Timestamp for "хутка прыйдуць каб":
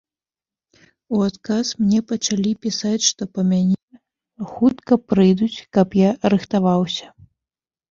4.57-5.87